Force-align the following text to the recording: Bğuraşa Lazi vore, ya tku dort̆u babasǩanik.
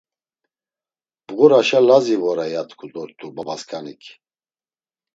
Bğuraşa 1.27 1.79
Lazi 1.87 2.15
vore, 2.21 2.45
ya 2.53 2.63
tku 2.69 2.85
dort̆u 2.93 3.27
babasǩanik. 3.35 4.03